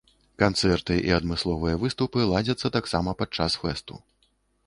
[0.43, 4.01] Канцэрты і адмысловыя выступы ладзяцца таксама падчас фэсту.